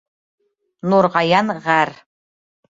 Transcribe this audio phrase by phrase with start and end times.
[0.95, 1.95] Нурғаян ғәр.